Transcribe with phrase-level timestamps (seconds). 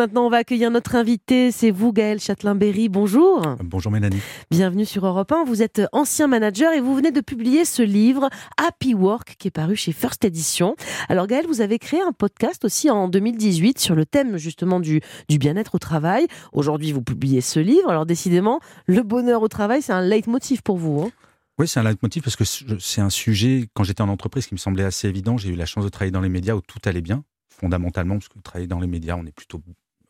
[0.00, 1.52] maintenant, on va accueillir notre invité.
[1.52, 2.88] C'est vous, Gaël Châtelain-Berry.
[2.88, 3.56] Bonjour.
[3.62, 4.20] Bonjour, Mélanie.
[4.50, 5.44] Bienvenue sur Europe 1.
[5.44, 9.50] Vous êtes ancien manager et vous venez de publier ce livre, Happy Work, qui est
[9.50, 10.74] paru chez First Edition.
[11.10, 15.02] Alors, Gaël, vous avez créé un podcast aussi en 2018 sur le thème justement du,
[15.28, 16.26] du bien-être au travail.
[16.54, 17.90] Aujourd'hui, vous publiez ce livre.
[17.90, 21.02] Alors, décidément, le bonheur au travail, c'est un leitmotiv pour vous.
[21.02, 21.10] Hein
[21.58, 24.58] oui, c'est un leitmotiv parce que c'est un sujet, quand j'étais en entreprise, qui me
[24.58, 25.36] semblait assez évident.
[25.36, 28.30] J'ai eu la chance de travailler dans les médias où tout allait bien, fondamentalement, parce
[28.30, 29.60] que travailler dans les médias, on est plutôt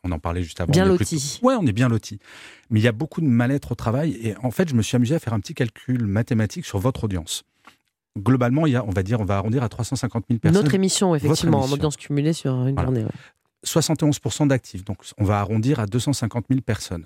[0.03, 0.71] on en parlait juste avant.
[0.71, 1.39] Bien loti.
[1.43, 2.19] Ouais, on est bien loti.
[2.69, 4.17] Mais il y a beaucoup de mal-être au travail.
[4.21, 7.03] Et en fait, je me suis amusé à faire un petit calcul mathématique sur votre
[7.03, 7.43] audience.
[8.17, 10.61] Globalement, il y a, on va dire, on va arrondir à 350 000 personnes.
[10.61, 13.05] Notre émission, effectivement, en audience cumulée sur une journée.
[13.65, 14.83] 71% d'actifs.
[14.83, 17.05] Donc, on va arrondir à 250 000 personnes.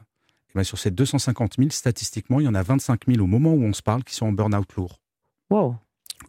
[0.55, 3.63] Ben, sur ces 250 000, statistiquement, il y en a 25 000 au moment où
[3.63, 5.01] on se parle qui sont en burn-out lourd.
[5.49, 5.75] Wow.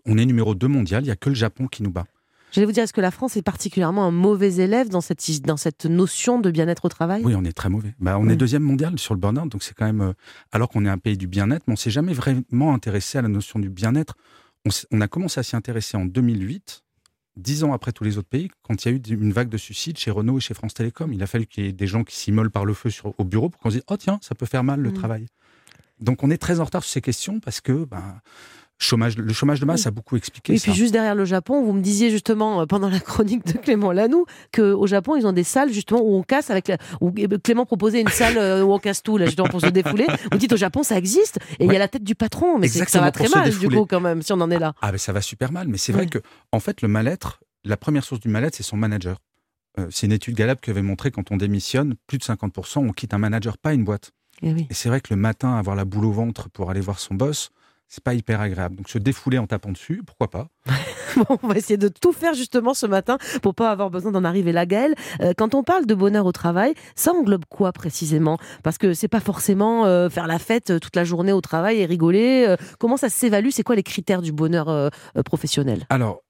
[0.04, 2.06] On est numéro 2 mondial, il n'y a que le Japon qui nous bat.
[2.52, 5.56] J'allais vous dire, est-ce que la France est particulièrement un mauvais élève dans cette, dans
[5.56, 7.22] cette notion de bien-être au travail?
[7.24, 7.94] Oui, on est très mauvais.
[7.98, 10.00] Bah, on est deuxième mondial sur le burn-out, donc c'est quand même.
[10.00, 10.12] Euh,
[10.52, 13.28] alors qu'on est un pays du bien-être, mais on s'est jamais vraiment intéressé à la
[13.28, 14.14] notion du bien-être.
[14.64, 16.82] On, on, a commencé à s'y intéresser en 2008
[17.36, 19.58] dix ans après tous les autres pays, quand il y a eu une vague de
[19.58, 22.04] suicides chez Renault et chez France Télécom, il a fallu qu'il y ait des gens
[22.04, 24.34] qui s'immolent par le feu sur, au bureau pour qu'on se dise Oh, tiens, ça
[24.34, 24.94] peut faire mal le mm.
[24.94, 25.26] travail.
[26.00, 27.84] Donc, on est très en retard sur ces questions parce que.
[27.84, 28.20] Ben,
[28.78, 31.72] Chômage, le chômage de masse a beaucoup expliqué et puis juste derrière le Japon, vous
[31.72, 35.44] me disiez justement euh, pendant la chronique de Clément Lanoux qu'au Japon, ils ont des
[35.44, 38.74] salles justement où on casse avec la, où euh, Clément proposait une salle euh, où
[38.74, 40.06] on casse tout là justement pour se défouler.
[40.30, 42.68] Vous dites au Japon ça existe et il y a la tête du patron, mais
[42.68, 44.74] ça va très mal du coup quand même si on en est là.
[44.82, 46.18] Ah mais ça va super mal, mais c'est vrai que
[46.52, 49.18] en fait le mal-être, la première source du mal-être, c'est son manager.
[49.78, 52.92] Euh, c'est une étude Gallup qui avait montré quand on démissionne, plus de 50%, on
[52.92, 54.12] quitte un manager, pas une boîte.
[54.42, 56.98] Eh Et, c'est vrai que le matin, avoir la boule au ventre pour aller voir
[56.98, 57.50] son boss,
[57.88, 58.76] c'est pas hyper agréable.
[58.76, 60.48] Donc se défouler en tapant dessus, pourquoi pas
[61.42, 64.52] On va essayer de tout faire justement ce matin pour pas avoir besoin d'en arriver
[64.52, 64.94] là, Gaëlle.
[65.20, 68.38] Euh, quand on parle de bonheur au travail, ça englobe quoi précisément?
[68.62, 71.86] Parce que c'est pas forcément euh, faire la fête toute la journée au travail et
[71.86, 72.54] rigoler.
[72.78, 73.48] comment ça s'évalue?
[73.50, 74.90] C'est quoi les critères du bonheur
[75.24, 75.86] professionnel?
[75.88, 76.22] Alors,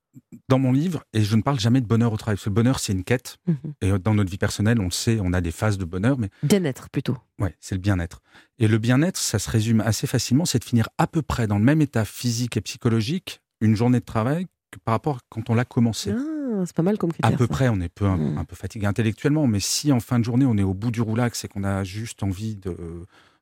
[0.49, 2.55] dans mon livre, et je ne parle jamais de bonheur au travail, parce que le
[2.55, 3.39] bonheur, c'est une quête.
[3.47, 3.57] Mhm.
[3.83, 6.19] Et dans notre vie personnelle, on le sait, on a des phases de bonheur.
[6.19, 7.17] mais Bien-être plutôt.
[7.39, 8.23] Ouais, c'est le bien-être.
[8.59, 11.59] Et le bien-être, ça se résume assez facilement, c'est de finir à peu près dans
[11.59, 15.51] le même état physique et psychologique une journée de travail que par rapport à quand
[15.51, 16.13] on l'a commencé.
[16.13, 17.33] Ah, c'est pas mal comme critère.
[17.33, 18.39] À peu près, on est peu, mhm.
[18.39, 21.01] un, peu fatigué intellectuellement, mais si en fin de journée, on est au bout du
[21.01, 22.77] roulax et qu'on a juste envie de,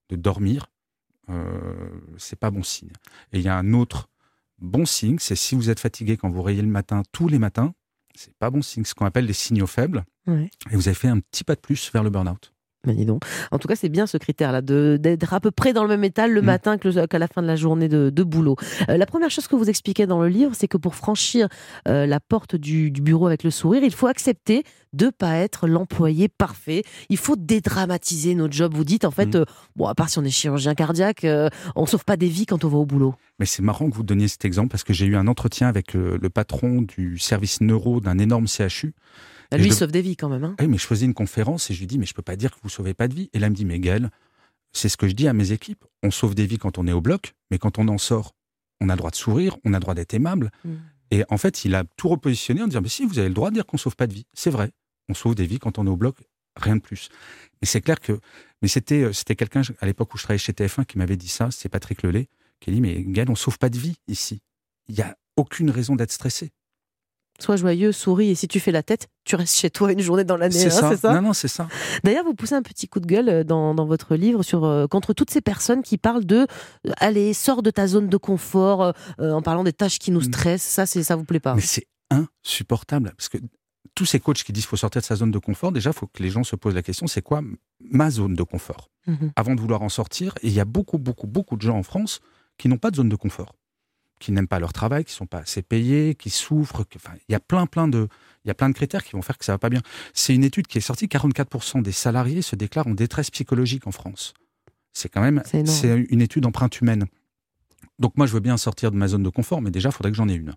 [0.09, 0.67] de dormir,
[1.31, 1.43] euh,
[2.19, 2.93] c'est pas bon signe.
[3.33, 4.09] Et il y a un autre
[4.65, 7.75] bon signe, c'est si vous êtes fatigué quand vous rayez le matin, tous les matins,
[8.15, 8.85] c'est pas bon signe.
[8.85, 10.05] Ce qu'on appelle des signaux faibles.
[10.71, 12.54] Et vous avez fait un petit pas de plus vers le burn-out.
[12.93, 13.23] Dis donc.
[13.51, 16.27] En tout cas, c'est bien ce critère-là, d'être à peu près dans le même état
[16.27, 16.45] le mm.
[16.45, 18.57] matin qu'à la fin de la journée de, boulot.
[18.89, 21.49] Euh, la première chose que vous expliquez dans le livre, c'est que pour franchir
[21.89, 26.29] euh, la porte du, bureau avec le sourire, il faut accepter de pas être l'employé
[26.29, 26.83] parfait.
[27.09, 28.75] Il faut dédramatiser notre job.
[28.75, 29.41] Vous dites, en fait, mm.
[29.41, 29.45] euh,
[29.77, 31.27] bon, à part si on est chirurgien cardiaque,
[31.77, 33.15] on sauve pas des vies quand on va au boulot.
[33.39, 35.95] Mais c'est marrant que vous donniez cet exemple parce que j'ai eu un entretien avec
[35.95, 38.95] le patron du service neuro d'un énorme CHU.
[39.57, 40.45] Bah, lui, il sauve des vies quand même.
[40.45, 40.57] Hein.
[40.61, 42.53] Oui, mais je faisais une conférence et je lui dis, mais je peux pas dire
[42.53, 43.31] que vous sauvez pas de vie.
[43.33, 44.11] Et là, il me dit, mais Gaël,
[44.73, 45.85] c'est ce que je dis à mes équipes.
[46.03, 48.35] On sauve des vies quand on est au bloc, mais quand on en sort,
[48.81, 50.51] on a le droit de sourire, on a le droit d'être aimable.
[50.65, 50.75] Mm.
[51.13, 53.51] Et en fait, il a tout repositionné en disant, mais si, vous avez le droit
[53.51, 54.27] de dire qu'on sauve pas de vie.
[54.33, 54.73] C'est vrai.
[55.09, 56.17] On sauve des vies quand on est au bloc,
[56.57, 57.09] rien de plus.
[57.63, 58.19] Mais c'est clair que,
[58.63, 61.29] mais c'était, euh, c'était quelqu'un à l'époque où je travaillais chez TF1 qui m'avait dit
[61.29, 61.51] ça.
[61.53, 62.29] C'est Patrick Lelay
[62.59, 64.41] qui a dit, mais Gaël, on sauve pas de vie ici.
[64.89, 66.51] Il n'y a aucune raison d'être stressé.
[67.41, 70.23] Sois joyeux, souris, et si tu fais la tête, tu restes chez toi une journée
[70.23, 70.55] dans l'année.
[70.55, 71.13] C'est hein, ça.
[71.13, 71.67] Non, non, c'est ça.
[72.05, 74.87] D'ailleurs, vous poussez un petit coup de gueule euh, dans, dans votre livre sur euh,
[74.87, 76.47] contre toutes ces personnes qui parlent de
[76.87, 80.33] euh, allez, sors de ta zone de confort en parlant des tâches qui nous mm.
[80.33, 80.63] stressent.
[80.63, 83.39] Ça, c'est ça vous plaît pas Mais c'est insupportable parce que
[83.97, 85.97] tous ces coachs qui disent qu'il faut sortir de sa zone de confort, déjà, il
[85.97, 87.43] faut que les gens se posent la question c'est quoi
[87.81, 88.91] ma zone de confort?
[89.09, 89.31] Mm-hmm.
[89.37, 91.83] Avant de vouloir en sortir, et il y a beaucoup, beaucoup, beaucoup de gens en
[91.83, 92.21] France
[92.59, 93.55] qui n'ont pas de zone de confort
[94.25, 96.83] qui n'aiment pas leur travail, qui sont pas assez payés, qui souffrent.
[96.97, 98.09] enfin, il y a plein, plein de,
[98.45, 99.83] il y a plein de critères qui vont faire que ça va pas bien.
[100.15, 101.07] C'est une étude qui est sortie.
[101.09, 104.33] 44% des salariés se déclarent en détresse psychologique en France.
[104.95, 107.05] C'est quand même, c'est une étude empreinte humaine.
[107.99, 110.11] Donc moi, je veux bien sortir de ma zone de confort, mais déjà, il faudrait
[110.11, 110.55] que j'en ai une.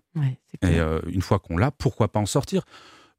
[0.62, 2.62] et euh, une fois qu'on l'a, pourquoi pas en sortir?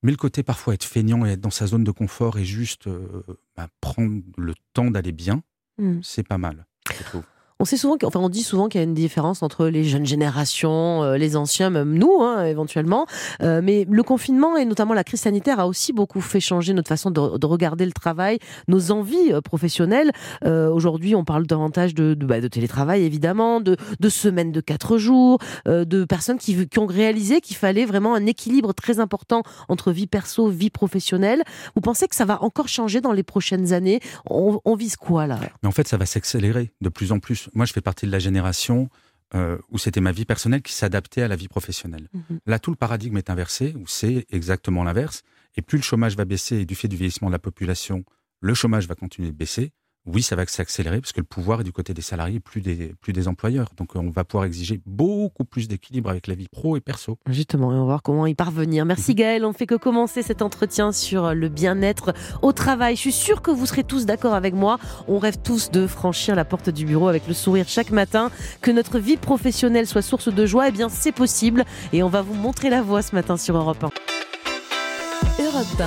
[0.01, 2.87] Mais le côté parfois être feignant et être dans sa zone de confort et juste
[2.87, 3.21] euh,
[3.55, 5.43] bah, prendre le temps d'aller bien,
[5.77, 5.99] hmm.
[6.01, 6.65] c'est pas mal,
[6.97, 7.23] je trouve.
[7.61, 10.05] On sait souvent, enfin, on dit souvent qu'il y a une différence entre les jeunes
[10.05, 13.05] générations, euh, les anciens, même nous, hein, éventuellement.
[13.41, 16.87] Euh, mais le confinement et notamment la crise sanitaire a aussi beaucoup fait changer notre
[16.87, 18.39] façon de, regarder le travail,
[18.69, 20.11] nos envies euh, professionnelles.
[20.45, 24.97] Aujourd'hui, on parle davantage de, de, bah, de, télétravail, évidemment, de, de semaines de quatre
[24.97, 29.91] jours, de personnes qui, qui ont réalisé qu'il fallait vraiment un équilibre très important entre
[29.91, 31.43] vie perso, vie professionnelle.
[31.75, 33.99] Vous pensez que ça va encore changer dans les prochaines années?
[34.29, 35.39] On, on vise quoi là?
[35.61, 38.11] Mais en fait, ça va s'accélérer de plus en plus moi, je fais partie de
[38.11, 38.89] la génération
[39.35, 42.09] euh, où c'était ma vie personnelle qui s'adaptait à la vie professionnelle.
[42.13, 42.39] Mhm.
[42.47, 45.23] Là, tout le paradigme est inversé, où c'est exactement l'inverse.
[45.55, 48.03] Et plus le chômage va baisser, et du fait du vieillissement de la population,
[48.41, 49.71] le chômage va continuer de baisser,
[50.13, 52.93] oui, ça va s'accélérer parce que le pouvoir est du côté des salariés, plus des,
[53.01, 53.69] plus des employeurs.
[53.77, 57.17] Donc on va pouvoir exiger beaucoup plus d'équilibre avec la vie pro et perso.
[57.29, 58.85] Justement, et on va voir comment y parvenir.
[58.85, 59.17] Merci mhm.
[59.17, 62.95] Gaël, on ne fait que commencer cet entretien sur le bien-être au travail.
[62.95, 64.79] Je suis sûre que vous serez tous d'accord avec moi.
[65.07, 68.31] On rêve tous de franchir la porte du bureau avec le sourire chaque matin.
[68.61, 71.65] Que notre vie professionnelle soit source de joie, eh bien c'est possible.
[71.93, 75.43] Et on va vous montrer la voie ce matin sur Europe 1.
[75.43, 75.81] Europe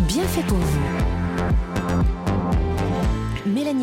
[0.00, 1.01] 1, bien fait pour vous.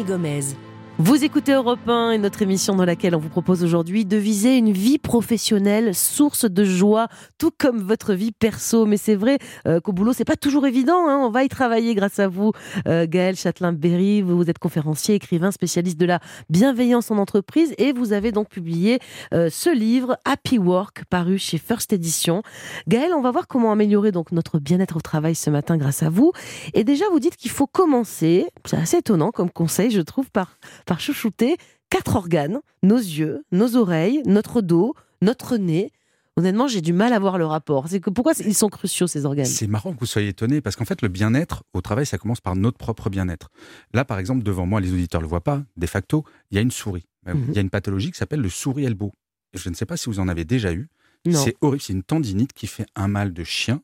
[0.03, 0.55] Gomez.
[1.01, 4.57] Vous écoutez Europe 1 et notre émission dans laquelle on vous propose aujourd'hui de viser
[4.57, 7.07] une vie professionnelle source de joie,
[7.37, 8.85] tout comme votre vie perso.
[8.85, 11.07] Mais c'est vrai euh, qu'au boulot, c'est pas toujours évident.
[11.07, 11.21] Hein.
[11.23, 12.51] On va y travailler grâce à vous,
[12.85, 14.21] euh, Gaël Châtelain-Berry.
[14.23, 16.19] Vous êtes conférencier, écrivain, spécialiste de la
[16.49, 18.99] bienveillance en entreprise et vous avez donc publié
[19.33, 22.43] euh, ce livre Happy Work, paru chez First Edition.
[22.89, 26.09] Gaël, on va voir comment améliorer donc notre bien-être au travail ce matin grâce à
[26.09, 26.33] vous.
[26.73, 28.47] Et déjà, vous dites qu'il faut commencer.
[28.65, 30.57] C'est assez étonnant comme conseil, je trouve, par
[30.89, 31.57] par chouchouter
[31.91, 35.91] quatre organes, nos yeux, nos oreilles, notre dos, notre nez.
[36.35, 37.87] Honnêtement, j'ai du mal à voir le rapport.
[37.87, 39.45] C'est que pourquoi ils sont cruciaux ces organes?
[39.45, 42.41] C'est marrant que vous soyez étonné parce qu'en fait, le bien-être au travail, ça commence
[42.41, 43.51] par notre propre bien-être.
[43.93, 45.61] Là, par exemple, devant moi, les auditeurs le voient pas.
[45.77, 47.05] De facto, il y a une souris.
[47.27, 47.45] Mhm.
[47.49, 49.11] Il y a une pathologie qui s'appelle le souris elbow.
[49.53, 50.89] Je ne sais pas si vous en avez déjà eu.
[51.31, 51.83] C'est horrible.
[51.83, 53.81] C'est une tendinite qui fait un mal de chien.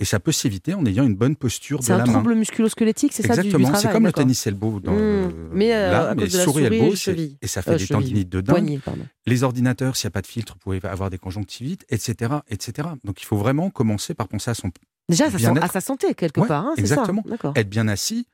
[0.00, 2.04] Et ça peut s'éviter en ayant une bonne posture de la main.
[2.04, 4.80] C'est un trouble musculo-squelettique, c'est ça Exactement, c'est comme le tennis elbow.
[4.80, 5.50] Dans mmh.
[5.52, 6.94] mais euh, là, à mais souris, elbow,
[7.40, 8.80] et ça fait des tendinites de dingue.
[9.26, 12.88] les ordinateurs, s'il n'y a pas de filtre, vous pouvez avoir des conjonctivites, etc., etc.
[13.04, 14.72] Donc il faut vraiment commencer par penser à son
[15.08, 16.66] Déjà, à sa santé, quelque part.
[16.66, 17.24] Hein, exactement.
[17.54, 18.26] Être bien assis.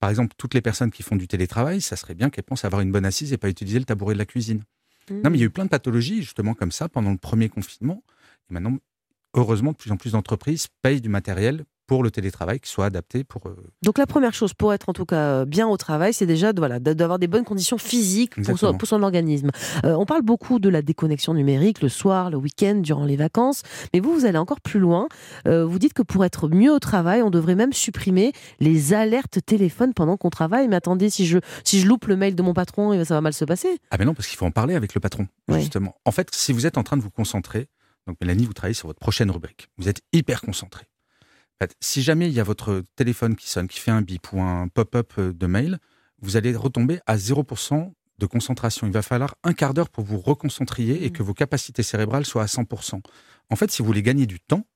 [0.00, 2.82] Par exemple, toutes les personnes qui font du télétravail, ça serait bien qu'elles pensent avoir
[2.82, 4.62] une bonne assise et pas utiliser le tabouret de la cuisine.
[5.10, 7.48] Non, mais il y a eu plein de pathologies, justement, comme ça, pendant le premier
[7.48, 8.02] confinement.
[8.50, 8.78] Et maintenant,
[9.38, 13.24] heureusement, de plus en plus d'entreprises payent du matériel pour le télétravail qui soit adapté
[13.24, 13.46] pour.
[13.46, 16.52] Euh, Donc la première chose pour être en tout cas bien au travail, c'est déjà
[16.54, 19.50] voilà, d'avoir des bonnes conditions physiques pour son, pour son, organisme.
[19.84, 23.62] Euh, on parle beaucoup de la déconnexion numérique le soir, le week-end, durant les vacances,
[23.94, 25.08] mais vous, vous allez encore plus loin.
[25.46, 29.38] Euh, vous dites que pour être mieux au travail, on devrait même supprimer les alertes
[29.46, 30.68] téléphone pendant qu'on travaille.
[30.68, 33.32] Mais attendez, si je, si je loupe le mail de mon patron, ça va mal
[33.32, 33.78] se passer.
[33.90, 35.94] Ah mais non, parce qu'il faut en parler avec le patron, justement.
[36.04, 37.68] En fait, si vous êtes en train de vous concentrer,
[38.08, 39.68] donc Mélanie, vous travaillez sur votre prochaine rubrique.
[39.76, 40.86] Vous êtes hyper concentré.
[41.80, 44.68] si jamais il y a votre téléphone qui sonne, qui fait un bip ou un
[44.68, 45.78] pop-up euh, de mail,
[46.20, 48.86] vous allez retomber à 0% de concentration.
[48.86, 51.12] Il va falloir un quart d'heure pour vous reconcentrier et mmh.
[51.12, 53.00] que vos capacités cérébrales soient à 100%.
[53.50, 54.66] En fait, si vous voulez gagner du temps,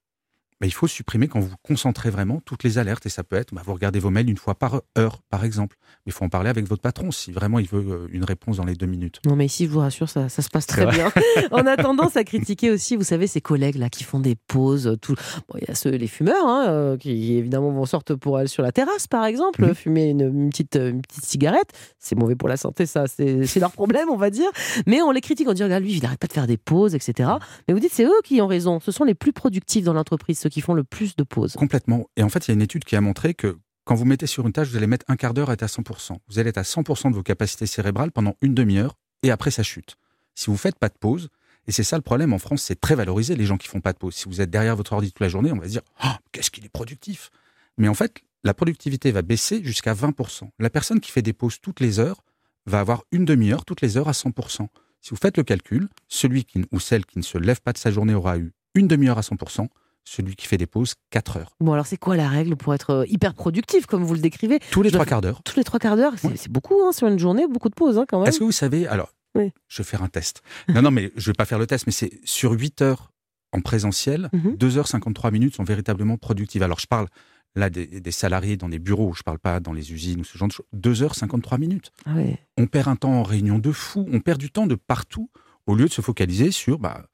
[0.62, 3.05] bah, il faut supprimer quand vous concentrez vraiment toutes les alertes.
[3.05, 5.76] Et ça peut être, bah, vous regardez vos mails une fois par heure, par exemple.
[6.06, 8.59] Mais il faut en parler avec votre patron si vraiment il veut euh, une réponse
[8.59, 9.19] dans les deux minutes.
[9.26, 11.11] Non, mais ici, je vous rassure, ça, ça se passe très bien.
[11.50, 14.97] On a tendance à critiquer aussi, vous savez, ces collègues là qui font des pauses.
[15.03, 15.17] Tout...
[15.49, 18.47] Bon, il y a ceux, les fumeurs, hein, euh, qui évidemment vont sortir pour aller
[18.47, 19.75] sur la terrasse, par exemple, mhm.
[19.75, 21.73] fumer une, petite, une petite cigarette.
[21.99, 24.50] C'est mauvais pour la santé, ça, c'est leur problème, on va dire.
[24.87, 26.94] Mais on les critique, on dit, regarde, lui, il n'arrête pas de faire des pauses,
[26.94, 27.31] etc.
[27.67, 28.79] Mais vous dites, c'est eux qui ont raison.
[28.79, 31.54] Ce sont les plus productifs dans l'entreprise, qui font le plus de pauses.
[31.54, 32.06] Complètement.
[32.16, 34.26] Et en fait, il y a une étude qui a montré que quand vous mettez
[34.26, 36.16] sur une tâche, vous allez mettre un quart d'heure à être à 100%.
[36.28, 39.62] Vous allez être à 100% de vos capacités cérébrales pendant une demi-heure et après ça
[39.62, 39.97] chute.
[40.35, 41.28] Si vous faites pas de pause,
[41.66, 43.92] et c'est ça le problème en France, c'est très valorisé les gens qui font pas
[43.92, 44.14] de pause.
[44.14, 46.50] Si vous êtes derrière votre ordi toute la journée, on va se dire oh, qu'est-ce
[46.50, 47.30] qu'il est productif.
[47.78, 50.49] Mais en fait, la productivité va baisser jusqu'à 20%.
[50.59, 52.23] La personne qui fait des pauses toutes les heures
[52.66, 54.66] va avoir une demi-heure toutes les heures à 100%.
[55.00, 57.78] Si vous faites le calcul, celui qui, ou celle qui ne se lève pas de
[57.78, 59.68] sa journée aura eu une demi-heure à 100%,
[60.04, 61.56] celui qui fait des pauses 4 heures.
[61.61, 64.61] Bon, alors c'est quoi la règle pour être euh, hyper productif, comme vous le décrivez?
[64.71, 65.42] Tous les trois quarts d'heure.
[65.44, 68.04] Tous les trois quarts d'heure, c'est beaucoup hein, sur une journée, beaucoup de pauses hein,
[68.09, 68.28] quand même.
[68.28, 69.42] Est-ce que vous savez, alors, je
[69.78, 70.42] vais faire un test.
[70.68, 73.12] non, non, mais je vais pas faire le test, mais c'est sur 8 heures
[73.52, 75.32] en présentiel, 2h53 mhm.
[75.32, 76.62] minutes sont véritablement productives.
[76.62, 77.06] Alors je parle
[77.54, 80.49] là des, salariés dans des bureaux, je parle pas dans les usines ou ce genre
[80.49, 80.66] de choses.
[80.75, 81.92] 2h53 minutes.
[82.06, 82.12] Ah
[82.56, 85.30] on perd un temps en réunion de fou, on perd du temps de partout
[85.66, 86.78] au lieu de se focaliser sur...
[86.78, 87.04] Bah,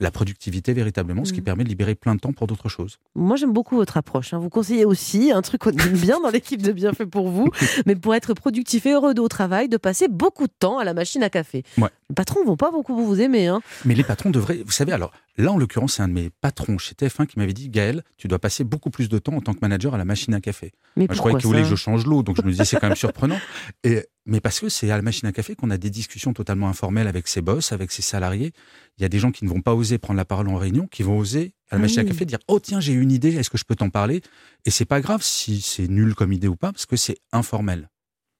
[0.00, 1.44] la productivité véritablement, ce qui mmh.
[1.44, 2.98] permet de libérer plein de temps pour d'autres choses.
[3.14, 4.32] Moi, j'aime beaucoup votre approche.
[4.32, 4.38] Hein.
[4.38, 7.50] Vous conseillez aussi un truc qu'on aime bien dans l'équipe de Bienfait pour vous,
[7.86, 10.94] mais pour être productif et heureux au travail, de passer beaucoup de temps à la
[10.94, 11.62] machine à café.
[11.76, 13.46] Les patrons vont pas beaucoup vous aimer.
[13.46, 13.60] Hein.
[13.84, 16.78] Mais les patrons devraient, vous savez, alors là, en l'occurrence, c'est un de mes patrons
[16.78, 19.52] chez TF1 qui m'avait dit Gaël, tu dois passer beaucoup plus de temps en tant
[19.52, 20.72] que manager à la machine à café.
[20.96, 22.88] Mais je croyais qu'il voulait que je change l'eau, donc je me disais c'est quand
[22.88, 23.38] même surprenant.
[23.84, 26.68] Et, mais parce que c'est à la machine à café qu'on a des discussions totalement
[26.68, 28.52] informelles avec ses boss, avec ses salariés.
[28.98, 30.86] Il y a des gens qui ne vont pas oser prendre la parole en réunion,
[30.86, 33.34] qui vont oser à la ah machine à café dire oh tiens j'ai une idée,
[33.34, 34.22] est-ce que je peux t'en parler?
[34.66, 37.88] Et c'est pas grave si c'est nul comme idée ou pas, parce que c'est informel.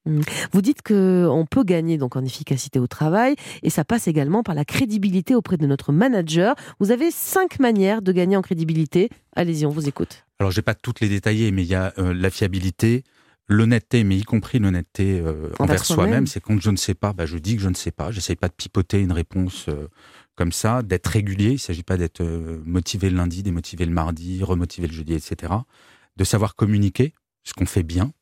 [0.05, 0.21] Mmh.
[0.51, 4.55] Vous dites qu'on peut gagner donc en efficacité au travail et ça passe également par
[4.55, 6.55] la crédibilité auprès de notre manager.
[6.79, 9.09] Vous avez cinq manières de gagner en crédibilité.
[9.35, 10.25] Allez-y, on vous écoute.
[10.39, 13.03] Alors, je vais pas toutes les détailler, mais il y a euh, la fiabilité,
[13.47, 16.27] l'honnêteté, mais y compris l'honnêteté euh, envers, soi-même.
[16.27, 18.11] c'est quand je ne sais pas, bah, je dis que je ne sais pas.
[18.11, 19.87] J'essaye pas de pipoter une réponse euh,
[20.35, 21.49] comme ça, d'être régulier.
[21.49, 22.23] Il ne s'agit pas d'être
[22.65, 25.53] motivé le lundi, démotivé le mardi, remotivé le jeudi, etc.
[26.15, 28.13] De savoir communiquer ce qu'on fait bien.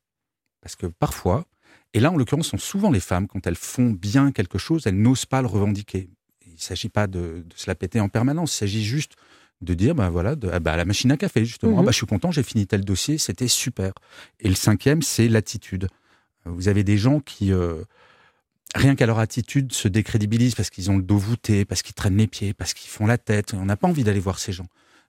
[0.61, 1.45] Parce que parfois,
[1.93, 4.99] et là, en l'occurrence, sont souvent les femmes, quand elles font bien quelque chose, elles
[4.99, 6.09] n'osent pas le revendiquer.
[6.45, 9.13] Il ne s'agit pas de, se la péter en permanence, il s'agit juste
[9.61, 11.79] de dire, ben voilà, de, ah bah, la machine à café, justement, mhm.
[11.79, 13.93] ah bah, je suis content, j'ai fini tel dossier, c'était super.
[14.39, 15.87] Et le cinquième, c'est l'attitude.
[16.45, 17.83] Vous avez des gens qui, euh,
[18.75, 22.17] rien qu'à leur attitude, se décrédibilisent parce qu'ils ont le dos voûté, parce qu'ils traînent
[22.17, 23.53] les pieds, parce qu'ils font la tête.
[23.53, 24.67] On n'a pas envie d'aller voir ces gens.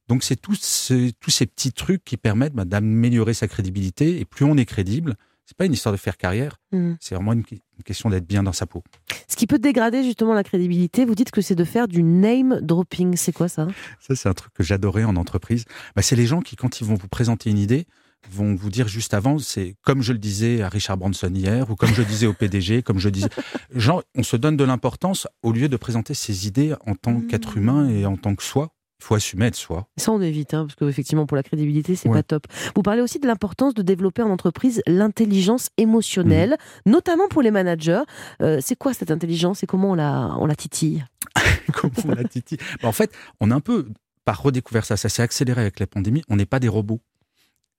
[0.09, 4.19] Donc c'est tous, ces, tous ces petits trucs qui permettent d'améliorer sa crédibilité.
[4.19, 5.17] Et plus on est crédible,
[5.51, 6.93] c'est pas une histoire de faire carrière, mmh.
[7.01, 7.43] c'est vraiment une,
[7.85, 8.85] question d'être bien dans sa peau.
[9.27, 12.61] Ce qui peut dégrader justement la crédibilité, vous dites que c'est de faire du name
[12.63, 13.17] dropping.
[13.17, 13.67] C'est quoi ça?
[13.99, 15.65] Ça, c'est un truc que j'adorais en entreprise.
[15.97, 17.89] Bah, c'est les gens qui, quand ils vont vous présenter une idée,
[18.31, 21.75] vont vous dire juste avant, c'est comme je le disais à Richard Branson hier, ou
[21.75, 23.31] comme je disais au PDG, comme je disais.
[23.75, 27.57] Genre, on se donne de l'importance au lieu de présenter ses idées en tant qu'être
[27.57, 27.59] mmh.
[27.59, 28.69] humain et en tant que soi.
[29.01, 29.89] Il faut assumer être soi.
[29.97, 32.47] Ça, on évite, hein, parce qu'effectivement, pour la crédibilité, c'est pas top.
[32.77, 36.91] Vous parlez aussi de l'importance de développer en entreprise l'intelligence émotionnelle, mmh.
[36.91, 38.03] notamment pour les managers.
[38.43, 41.05] Euh, c'est quoi cette intelligence et comment on la, on la titille?
[41.73, 42.59] Comment on la titille?
[42.83, 43.89] Bah, En fait, on a un peu,
[44.25, 47.01] par redécouvert ça, ça s'est accéléré avec la pandémie, on n'est pas des robots.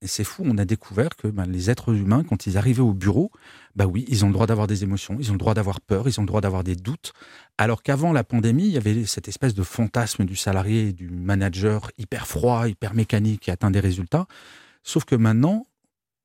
[0.03, 2.93] Et c'est fou, on a découvert que ben, les êtres humains, quand ils arrivaient au
[2.93, 3.31] bureau,
[3.75, 6.07] bah oui, ils ont le droit d'avoir des émotions, ils ont le droit d'avoir peur,
[6.07, 7.13] ils ont le droit d'avoir des doutes.
[7.59, 11.91] Alors qu'avant la pandémie, il y avait cette espèce de fantasme du salarié, du manager
[11.99, 14.25] hyper froid, hyper mécanique qui atteint des résultats.
[14.83, 15.67] Sauf que maintenant,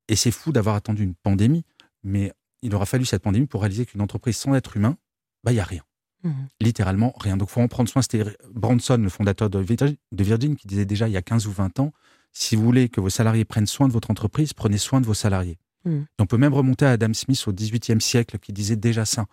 [0.08, 1.64] et c'est fou d'avoir attendu une pandémie,
[2.02, 4.96] mais il aura fallu cette pandémie pour réaliser qu'une entreprise sans être humain,
[5.44, 5.82] bah il y a rien.
[6.22, 6.30] Mmh.
[6.62, 7.36] Littéralement rien.
[7.36, 8.00] Donc, il faut en prendre soin.
[8.00, 11.78] C'était Branson, le fondateur de Virgin, qui disait déjà il y a 15 ou 20
[11.80, 11.92] ans
[12.38, 15.14] si vous voulez que vos salariés prennent soin de votre entreprise, prenez soin de vos
[15.14, 15.58] salariés.
[15.86, 16.02] Hmm.
[16.18, 19.26] on peut même remonter à Adam Smith au XVIIIe siècle qui disait déjà ça.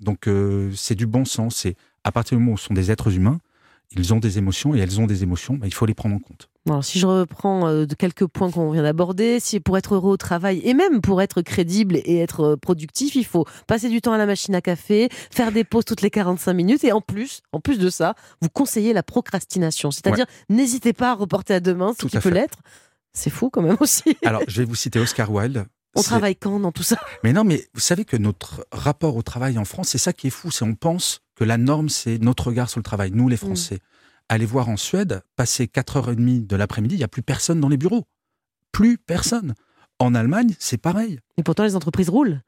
[0.00, 1.56] Donc euh, c'est du bon sens.
[1.56, 3.38] C'est à partir du moment où ce sont des êtres humains,
[3.96, 6.20] ils ont des émotions et elles ont des émotions, bah, il faut les prendre en
[6.20, 6.48] compte
[6.82, 10.60] si je reprends euh, quelques points qu'on vient d'aborder, si pour être heureux au travail
[10.64, 14.18] et même pour être crédible et être euh, productif, il faut passer du temps à
[14.18, 17.60] la machine à café, faire des pauses toutes les 45 minutes et en plus, en
[17.60, 22.06] plus de ça, vous conseillez la procrastination, c'est-à-dire n'hésitez pas à reporter à demain ce
[22.06, 22.58] qui peut l'être.
[23.12, 24.16] C'est fou quand même aussi.
[24.24, 25.64] Alors, je vais vous citer Oscar Wilde.
[25.94, 26.96] On travaille quand dans tout ça?
[27.24, 30.28] Mais non, mais vous savez que notre rapport au travail en France, c'est ça qui
[30.28, 33.28] est fou, c'est on pense que la norme, c'est notre regard sur le travail, nous
[33.28, 33.38] les mm.
[33.38, 33.80] Français
[34.28, 37.76] allez voir en Suède, passer 4h30 de l'après-midi, il n'y a plus personne dans les
[37.76, 38.06] bureaux.
[38.72, 39.54] Plus personne.
[39.98, 41.18] En Allemagne, c'est pareil.
[41.36, 42.42] Et pourtant, les entreprises roulent.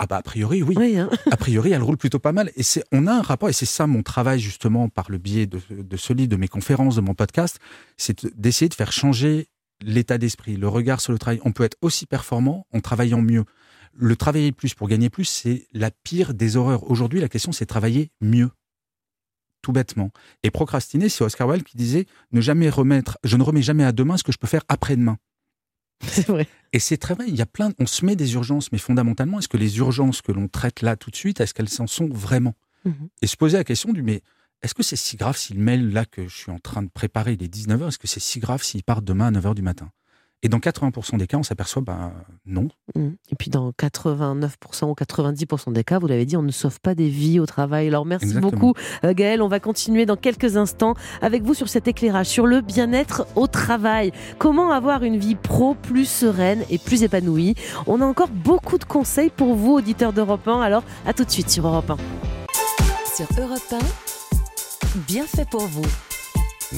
[0.00, 0.98] Ah bah a priori oui.
[0.98, 1.08] Hein.
[1.30, 3.64] a priori elles roulent plutôt pas mal et c'est on a un rapport et c'est
[3.64, 7.00] ça mon travail justement par le biais de, de ce livre, de mes conférences, de
[7.00, 7.60] mon podcast,
[7.96, 9.46] c'est d'essayer de faire changer
[9.80, 11.40] l'état d'esprit, le regard sur le travail.
[11.44, 13.44] On peut être aussi performant en travaillant mieux.
[13.96, 16.90] Le travailler plus pour gagner plus, c'est la pire des horreurs.
[16.90, 18.50] Aujourd'hui, la question c'est travailler mieux
[19.64, 20.10] tout bêtement.
[20.42, 23.92] Et procrastiner, c'est Oscar Wilde qui disait ne jamais remettre, je ne remets jamais à
[23.92, 25.16] demain ce que je peux faire après-demain.
[26.06, 26.46] C'est vrai.
[26.72, 27.24] Et c'est très vrai.
[27.28, 30.20] Il y a plein, on se met des urgences, mais fondamentalement, est-ce que les urgences
[30.20, 33.08] que l'on traite là tout de suite, est-ce qu'elles s'en sont vraiment mhm.
[33.22, 34.20] Et se poser la question du mais
[34.60, 36.88] est-ce que c'est si grave si le mail là que je suis en train de
[36.88, 39.62] préparer, il est 19h, est-ce que c'est si grave s'il part demain à 9h du
[39.62, 39.90] matin?
[40.42, 42.12] Et dans 80% des cas, on s'aperçoit, ben
[42.44, 42.68] non.
[42.94, 43.08] Mmh.
[43.30, 44.50] Et puis dans 89%
[44.84, 47.88] ou 90% des cas, vous l'avez dit, on ne sauve pas des vies au travail.
[47.88, 48.74] Alors merci beaucoup
[49.04, 49.40] euh, Gaël.
[49.40, 53.46] On va continuer dans quelques instants avec vous sur cet éclairage, sur le bien-être au
[53.46, 54.12] travail.
[54.38, 57.54] Comment avoir une vie pro plus sereine et plus épanouie?
[57.86, 60.60] On a encore beaucoup de conseils pour vous, auditeurs d'Europe 1.
[60.60, 61.96] Alors à tout de suite sur Europe 1.
[63.16, 65.86] Sur Europe 1, bien fait pour vous.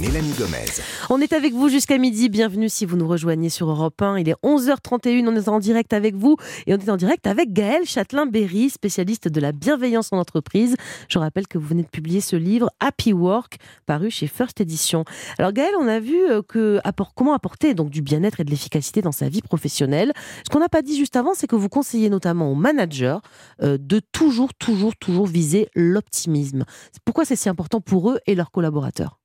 [0.00, 0.66] Mélanie Gomez.
[1.08, 2.28] On est avec vous jusqu'à midi.
[2.28, 4.18] Bienvenue si vous nous rejoignez sur Europe 1.
[4.18, 5.26] Il est 11h31.
[5.26, 6.36] On est en direct avec vous
[6.66, 10.76] et on est en direct avec Gaël Châtelain-Berry, spécialiste de la bienveillance en entreprise.
[11.08, 15.04] Je rappelle que vous venez de publier ce livre Happy Work, paru chez First Edition.
[15.38, 16.78] Alors Gaël, on a vu euh, que
[17.14, 20.12] comment apporter donc du bien-être et de l'efficacité dans sa vie professionnelle.
[20.44, 23.18] Ce qu'on n'a pas dit juste avant, c'est que vous conseillez notamment aux managers
[23.62, 26.64] euh, de toujours, toujours, toujours viser l'optimisme.
[27.04, 29.18] Pourquoi c'est si important pour eux et leurs collaborateurs?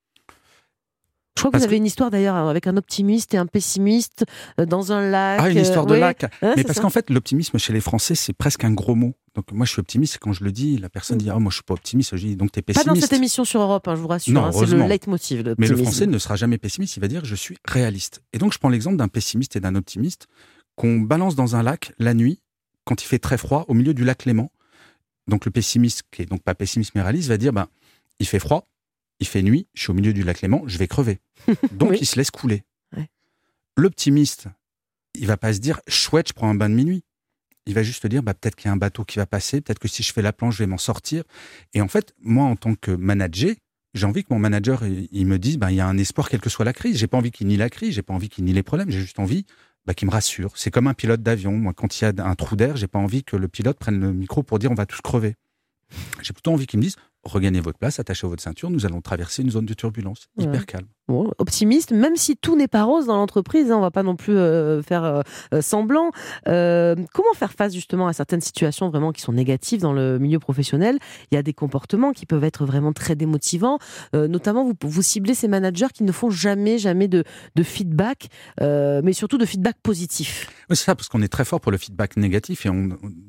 [1.41, 4.25] Je crois que vous avez une histoire d'ailleurs avec un optimiste et un pessimiste
[4.60, 5.39] euh, dans un lac.
[5.41, 6.31] Ah, une histoire de lac.
[6.41, 9.13] Mais parce qu'en fait, l'optimisme chez les Français, c'est presque un gros mot.
[9.33, 10.19] Donc moi, je suis optimiste.
[10.21, 11.21] Quand je le dis, la personne mm.
[11.21, 12.15] dit ah moi je suis pas optimiste.
[12.15, 12.88] Je dis donc es pessimiste.
[12.88, 14.43] Pas dans cette émission sur Europe, hein, je vous rassure.
[14.43, 15.55] Hein, c'est le leitmotiv.
[15.57, 16.95] Mais le Français ne sera jamais pessimiste.
[16.98, 18.21] Il va dire je suis réaliste.
[18.33, 20.27] Et donc je prends l'exemple d'un pessimiste et d'un optimiste
[20.75, 22.39] qu'on balance dans un lac la nuit
[22.86, 24.51] quand il fait très froid au milieu du lac Léman.
[25.27, 27.67] Donc le pessimiste, qui est donc pas pessimiste mais réaliste, va dire ben
[28.19, 28.67] il fait froid,
[29.21, 31.19] il fait nuit, je suis au milieu du lac Léman, je vais crever.
[31.71, 32.63] Donc il se laisse couler.
[33.77, 34.47] L'optimiste,
[35.15, 37.03] il va pas se dire chouette, je prends un bain de minuit.
[37.65, 39.79] Il va juste dire bah, peut-être qu'il y a un bateau qui va passer, peut-être
[39.79, 41.23] que si je fais la planche, je vais m'en sortir.
[41.73, 43.55] Et en fait, moi, en tant que manager,
[43.93, 46.41] j'ai envie que mon manager il me dise bah, il y a un espoir quelle
[46.41, 46.97] que soit la crise.
[46.97, 48.99] J'ai pas envie qu'il nie la crise, j'ai pas envie qu'il nie les problèmes, j'ai
[48.99, 49.45] juste envie
[49.85, 50.51] bah, qu'il me rassure.
[50.57, 51.53] C'est comme un pilote d'avion.
[51.53, 53.99] Moi, quand il y a un trou d'air, j'ai pas envie que le pilote prenne
[53.99, 55.35] le micro pour dire on va tous crever.
[56.21, 59.41] J'ai plutôt envie qu'il me dise regagnez votre place, attachez votre ceinture, nous allons traverser
[59.41, 60.27] une zone de turbulence.
[60.37, 60.87] Hyper calme
[61.37, 64.35] optimiste, même si tout n'est pas rose dans l'entreprise, hein, on va pas non plus
[64.35, 65.21] euh, faire euh,
[65.53, 66.11] euh, semblant.
[66.45, 70.99] comment faire face justement à certaines situations vraiment qui sont négatives dans le milieu professionnel?
[71.31, 73.79] Il y a des comportements qui peuvent être vraiment très démotivants,
[74.13, 77.23] notamment vous, ciblez ces managers qui ne font jamais, jamais de,
[77.63, 78.27] feedback,
[78.59, 80.49] mais surtout de feedback positif.
[80.69, 82.69] C'est ça, parce qu'on est très fort pour le feedback négatif et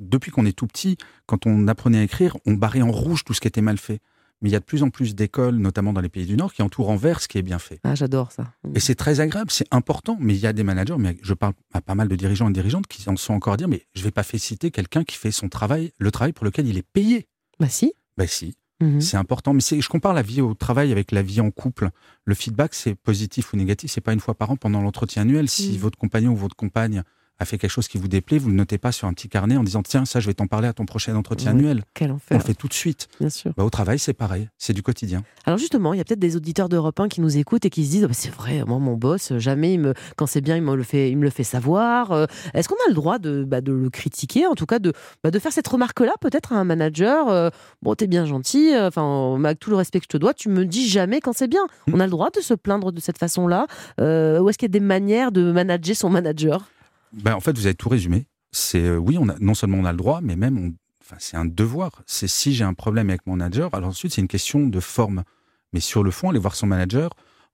[0.00, 0.96] depuis qu'on est tout petit,
[1.26, 4.00] quand on apprenait à écrire, on barrait en rouge tout ce qui était mal fait
[4.42, 6.52] mais il y a de plus en plus d'écoles, notamment dans les pays du Nord,
[6.52, 7.80] qui entourent envers ce qui est bien fait.
[7.84, 8.52] Ah, j'adore ça.
[8.74, 11.54] Et c'est très agréable, c'est important, mais il y a des managers, mais je parle
[11.72, 14.02] à pas mal de dirigeants et dirigeantes qui en sont encore à dire, mais je
[14.02, 17.28] vais pas féliciter quelqu'un qui fait son travail, le travail pour lequel il est payé.
[17.60, 17.92] Bah si.
[18.16, 18.56] Bah si.
[18.80, 19.00] Mhm.
[19.00, 21.90] C'est important, mais je compare la vie au travail avec la vie en couple.
[22.24, 25.48] Le feedback, c'est positif ou négatif, c'est pas une fois par an pendant l'entretien annuel.
[25.48, 25.78] Si mhm.
[25.78, 27.04] votre compagnon ou votre compagne
[27.42, 29.56] a fait quelque chose qui vous déplaît, vous le notez pas sur un petit carnet
[29.56, 31.82] en disant tiens ça je vais t'en parler à ton prochain entretien annuel.
[31.94, 32.36] Quel enfer.
[32.36, 33.08] On le fait tout de suite.
[33.20, 33.52] Bien sûr.
[33.56, 35.22] Bah, au travail c'est pareil, c'est du quotidien.
[35.44, 37.84] Alors justement, il y a peut-être des auditeurs d'Europe 1 qui nous écoutent et qui
[37.84, 40.62] se disent bah, c'est vrai, moi mon boss jamais il me quand c'est bien il
[40.62, 42.12] me le fait il me le fait savoir.
[42.12, 44.92] Euh, est-ce qu'on a le droit de, bah, de le critiquer, en tout cas de
[45.22, 47.50] bah, de faire cette remarque là peut-être à un manager euh,
[47.82, 50.48] bon t'es bien gentil, euh, enfin avec tout le respect que je te dois, tu
[50.48, 51.64] me dis jamais quand c'est bien.
[51.86, 51.94] Hmm.
[51.94, 53.66] On a le droit de se plaindre de cette façon là.
[53.98, 56.68] ou est-ce qu'il y a des manières de manager son manager?
[57.12, 58.26] Ben, En fait, vous avez tout résumé.
[58.52, 60.74] C'est euh, oui, on a, non seulement on a le droit, mais même
[61.18, 62.02] c'est un devoir.
[62.06, 65.24] C'est si j'ai un problème avec mon manager, alors ensuite c'est une question de forme.
[65.72, 67.10] Mais sur le fond, aller voir son manager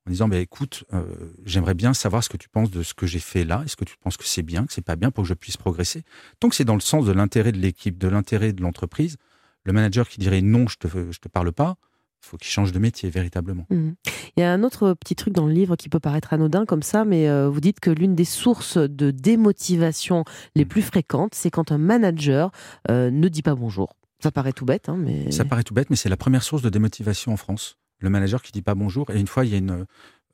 [0.06, 1.04] en disant ben, écoute, euh,
[1.44, 3.62] j'aimerais bien savoir ce que tu penses de ce que j'ai fait là.
[3.64, 5.56] Est-ce que tu penses que c'est bien, que c'est pas bien pour que je puisse
[5.56, 6.02] progresser?
[6.40, 9.16] Tant que c'est dans le sens de l'intérêt de l'équipe, de l'intérêt de l'entreprise,
[9.64, 11.76] le manager qui dirait non, je te, je te parle pas,
[12.20, 13.66] faut qu'il change de métier véritablement.
[13.70, 13.90] Mmh.
[14.37, 16.83] Il y a un autre petit truc dans le livre qui peut paraître anodin comme
[16.83, 20.68] ça, mais euh, vous dites que l'une des sources de démotivation les mmh.
[20.68, 22.50] plus fréquentes, c'est quand un manager
[22.90, 23.94] euh, ne dit pas bonjour.
[24.20, 26.62] Ça paraît tout bête, hein, mais ça paraît tout bête, mais c'est la première source
[26.62, 27.78] de démotivation en France.
[28.00, 29.11] Le manager qui dit pas bonjour.
[29.11, 29.87] Et une fois, il y a une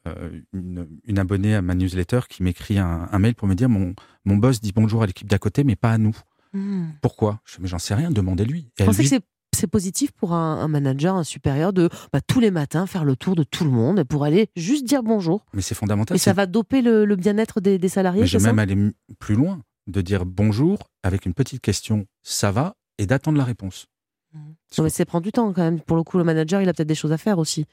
[0.06, 3.94] euh, une, abonnée à ma newsletter qui m'écrit un, mail pour me dire mon
[4.26, 6.14] mon boss dit bonjour à l'équipe d'à côté, mais pas à nous.
[6.52, 6.84] Mmh.
[7.00, 7.40] Pourquoi?
[7.62, 8.10] J'en sais rien.
[8.10, 8.70] Demandez-lui.
[8.78, 12.50] Je pensais que c'est c'est positif pour un, manager, un supérieur, de bah, tous les
[12.50, 15.44] matins faire le tour de tout le monde pour aller juste dire bonjour.
[15.52, 16.16] Mais c'est fondamental.
[16.16, 18.22] Et ça va doper le, bien-être des, salariés.
[18.22, 18.76] Mais je vais même aller
[19.18, 23.86] plus loin, de dire bonjour avec une petite question, ça va, et d'attendre la réponse.
[24.32, 24.82] Mmh.
[24.82, 25.80] mais ça prend du temps quand même.
[25.80, 27.66] Pour le coup, le manager, il a peut-être des choses à faire aussi.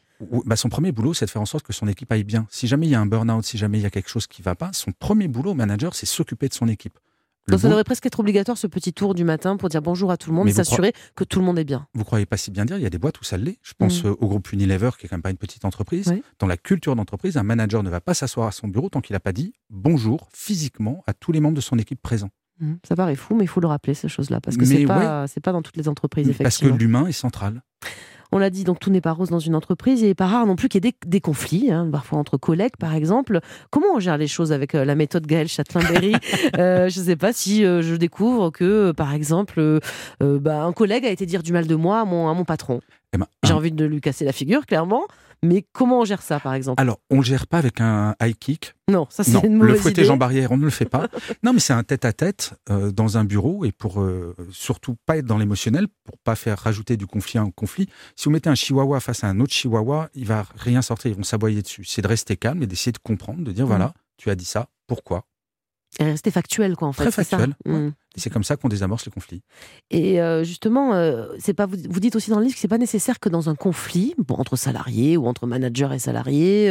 [0.46, 2.46] Bah son premier boulot, c'est de faire en sorte que son équipe aille bien.
[2.52, 4.42] Si jamais il y a un burn-out, si jamais il y a quelque chose qui
[4.42, 7.00] ne va pas, son premier boulot, manager, c'est s'occuper de son équipe.
[7.48, 10.18] Donc ça devrait presque être obligatoire ce petit tour du matin pour dire bonjour à
[10.18, 11.88] tout le monde et s'assurer que tout le monde est bien.
[11.94, 13.58] Vous croyez pas si bien dire, il y a des boîtes où ça l'est.
[13.62, 14.08] Je pense mm.
[14.08, 16.14] euh, au groupe Unilever qui est quand même pas une petite entreprise.
[16.40, 19.14] Dans la culture d'entreprise, un manager ne va pas s'asseoir à son bureau tant qu'il
[19.14, 22.30] n'a pas dit bonjour physiquement à tous les membres de son équipe présents.
[22.60, 22.74] Mm.
[22.88, 25.42] Ça paraît fou, mais il faut le rappeler ces choses-là parce que c'est pas c'est
[25.42, 26.70] pas dans toutes les entreprises effectivement.
[26.70, 27.64] Parce que l'humain est central.
[28.32, 30.02] On l'a dit, donc tout n'est pas rose dans une entreprise.
[30.02, 32.78] Il n'est pas rare non plus qu'il y ait des, conflits, hein, parfois entre collègues,
[32.80, 33.42] par exemple.
[33.70, 36.16] Comment on gère les choses avec euh, la méthode Gaël Châtelain-Berry?
[36.58, 39.80] Euh, Je ne sais pas si euh, je découvre que, par exemple,
[40.20, 42.82] bah, un collègue a été dire du mal de moi à mon, à mon patron.
[43.14, 45.04] Eh ben, J'ai envie de lui casser la figure, clairement.
[45.44, 46.80] Mais comment on gère ça, par exemple?
[46.80, 48.76] Alors, on ne gère pas avec un high kick.
[48.90, 50.04] Non, ça c'est une mauvaise Le fouetter.
[50.06, 51.08] Jean Barrière, on ne le fait pas.
[51.44, 55.26] non, mais c'est un tête-à-tête euh, dans un bureau et pour euh, surtout pas être
[55.26, 57.88] dans l'émotionnel, pour pas faire rajouter du conflit un conflit.
[58.16, 61.18] Si vous mettez un chihuahua face à un autre chihuahua, il va rien sortir, ils
[61.18, 61.86] vont s'aboyer dessus.
[61.86, 63.70] C'est de rester calme et d'essayer de comprendre, de dire Mm.
[63.70, 65.26] voilà, tu as dit ça, pourquoi?
[66.00, 67.04] Et rester factuel, quoi, en fait.
[67.04, 67.80] Très c'est ça factuel, ouais.
[67.80, 67.94] Mm.
[68.16, 69.42] Et c'est comme ça qu'on désamorce le conflit.
[69.90, 72.68] Et euh, justement, euh, c'est pas vous, vous dites aussi dans le livre que c'est
[72.68, 76.70] pas nécessaire que dans un conflit bon, entre salariés ou entre manager et salariés,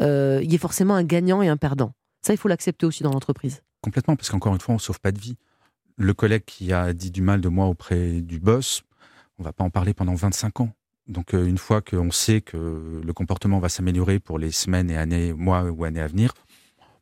[0.00, 1.92] euh, il y ait forcément un gagnant et un perdant.
[2.26, 3.62] Ça, il faut l'accepter aussi dans l'entreprise.
[3.82, 5.36] Complètement, parce qu'encore une fois, on sauve pas de vie.
[5.96, 8.82] Le collègue qui a dit du mal de moi auprès du boss,
[9.38, 10.70] on va pas en parler pendant 25 ans.
[11.06, 15.32] Donc une fois qu'on sait que le comportement va s'améliorer pour les semaines et années,
[15.32, 16.34] mois ou années à venir,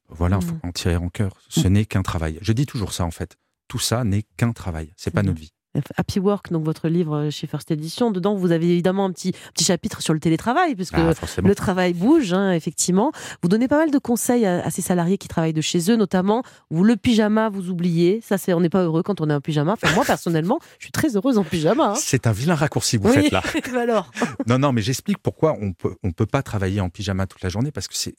[0.09, 0.61] voilà, il faut Mhm.
[0.62, 1.33] en tirer en cœur.
[1.49, 2.38] Ce n'est qu'un travail.
[2.40, 3.37] Je dis toujours ça en fait.
[3.68, 4.92] Tout ça n'est qu'un travail.
[4.96, 5.50] C'est pas notre vie.
[5.98, 9.64] Happy Work, donc votre livre chez First Edition, dedans vous avez évidemment un petit, petit
[9.64, 13.12] chapitre sur le télétravail, puisque Ah, le travail bouge, hein, effectivement.
[13.42, 15.96] Vous donnez pas mal de conseils à, à ces salariés qui travaillent de chez eux,
[15.96, 18.22] notamment vous le pyjama, vous oubliez.
[18.22, 19.72] Ça, c'est on n'est pas heureux quand on est en pyjama.
[19.72, 21.90] Enfin, moi personnellement, je suis très heureuse en pyjama.
[21.90, 21.94] hein.
[21.96, 23.24] C'est un vilain raccourci que vous Oui.
[23.24, 23.42] faites là.
[23.79, 24.11] Alors,
[24.46, 27.50] Non, non, mais j'explique pourquoi on peut, on peut pas travailler en pyjama toute la
[27.50, 28.14] journée parce que c'est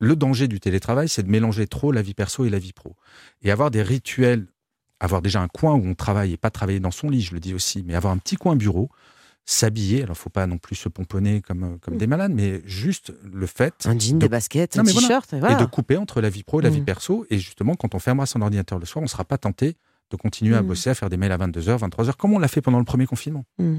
[0.00, 2.96] le danger du télétravail, c'est de mélanger trop la vie perso et la vie pro.
[3.42, 4.48] Et avoir des rituels,
[5.00, 7.40] avoir déjà un coin où on travaille et pas travailler dans son lit, je le
[7.40, 8.88] dis aussi, mais avoir un petit coin bureau,
[9.44, 10.02] s'habiller.
[10.02, 11.98] Alors, faut pas non plus se pomponner comme, euh, comme Mm.
[11.98, 15.00] des malades, mais juste le fait un jean, de- des baskets, Non, un voilà.
[15.00, 15.56] t-shirt, et voilà.
[15.56, 16.84] et de couper entre la vie pro et la vie Mm.
[16.86, 17.26] perso.
[17.30, 19.76] Et justement, quand on fermera son ordinateur le soir, on sera pas tenté
[20.10, 20.66] de continuer à Mm.
[20.66, 23.06] bosser, à faire des mails à 22h, 23h, comme on l'a fait pendant le premier
[23.06, 23.44] confinement.
[23.58, 23.78] Hmm.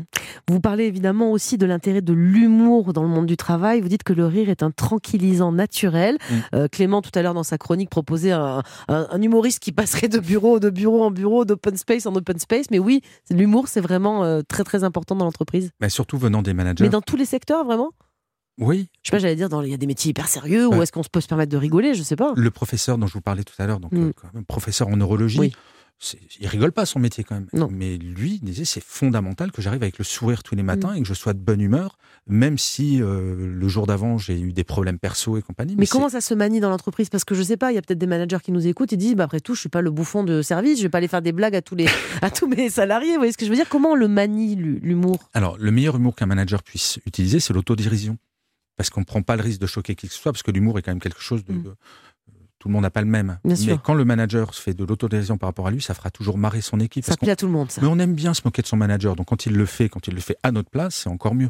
[0.49, 3.79] Vous parlez évidemment aussi de l'intérêt de l'humour dans le monde du travail.
[3.81, 6.17] Vous dites que le rire est un tranquillisant naturel.
[6.29, 6.35] Mm.
[6.55, 10.09] Euh, Clément, tout à l'heure, dans sa chronique, proposait un, un- un humoriste qui passerait
[10.09, 12.65] de bureau, de bureau en bureau, d'open space en open space.
[12.71, 15.71] Mais oui, l'humour, c'est vraiment euh, très très important dans l'entreprise.
[15.79, 16.83] Mais surtout venant des managers.
[16.83, 17.91] Mais dans tous les secteurs, vraiment?
[18.59, 20.81] Oui, Je sais pas, j'allais dire, dans- il y a des métiers hyper sérieux, ou
[20.81, 21.93] est-ce qu'on se peut se permettre de rigoler?
[21.93, 22.33] Je sais pas.
[22.35, 24.11] le professeur dont je vous parlais tout à l'heure, donc Mm.
[24.35, 25.53] euh, professeur en neurologie, Oui.
[26.39, 27.47] Il rigole pas à son métier quand même.
[27.53, 27.69] Non.
[27.71, 30.65] Mais lui il disait c'est fondamental que j'arrive avec le sourire tous les Mm.
[30.67, 34.39] matins et que je sois de bonne humeur, même si euh, le jour d'avant j'ai
[34.39, 35.75] eu des problèmes perso et compagnie.
[35.77, 37.09] Mais comment ça se manie dans l'entreprise?
[37.09, 38.97] Parce que je sais pas, il y a peut-être des managers qui nous écoutent et
[38.97, 41.07] disent bah, après tout, je suis pas le bouffon de service, je vais pas aller
[41.07, 41.87] faire des blagues à tous, les,
[42.21, 43.13] à tous mes salariés.
[43.13, 43.67] Vous voyez ce que je veux dire?
[43.69, 45.29] Comment on le manie, l'hu- l'humour?
[45.33, 48.17] Alors, le meilleur humour qu'un manager puisse utiliser, c'est l'autodérision.
[48.75, 50.51] Parce qu'on ne prend pas le risque de choquer qui que ce soit, parce que
[50.51, 51.53] l'humour est quand même quelque chose de.
[51.53, 51.73] Mm.
[52.67, 53.39] Tout le monde n'a pas le même.
[53.45, 53.81] Bien Mais sûr.
[53.81, 56.59] quand le manager se fait de l'autodérision par rapport à lui, ça fera toujours marrer
[56.59, 57.05] son équipe.
[57.05, 57.79] Ça plaît à tout le monde, ça.
[57.81, 59.15] Mais on aime bien se moquer de son manager.
[59.15, 61.49] Donc quand il le fait, quand il le fait à notre place, c'est encore mieux.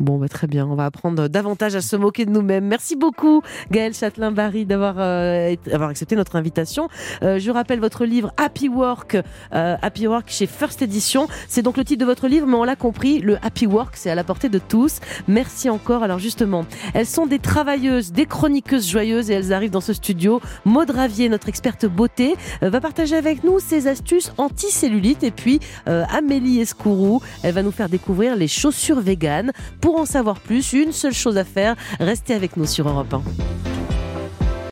[0.00, 0.64] Bon, bah, très bien.
[0.64, 2.64] On va apprendre davantage à se moquer de nous-mêmes.
[2.64, 6.88] Merci beaucoup, Gaël Châtelain-Barry, d'avoir euh, accepté notre invitation.
[7.24, 11.26] Euh, je rappelle votre livre Happy Work, euh, Happy Work chez First Edition.
[11.48, 14.08] C'est donc le titre de votre livre, mais on l'a compris, le Happy Work, c'est
[14.08, 15.00] à la portée de tous.
[15.26, 16.04] Merci encore.
[16.04, 20.40] Alors justement, elles sont des travailleuses, des chroniqueuses joyeuses et elles arrivent dans ce studio.
[20.64, 25.24] Maud Ravier, notre experte beauté, euh, va partager avec nous ses astuces anti-cellulite.
[25.24, 25.58] Et puis
[25.88, 29.50] euh, Amélie Escourou, elle va nous faire découvrir les chaussures véganes.
[29.88, 33.77] Pour en savoir plus, une seule chose à faire, restez avec nous sur Europe 1.